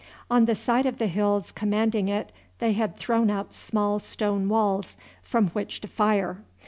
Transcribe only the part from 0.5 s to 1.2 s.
side of the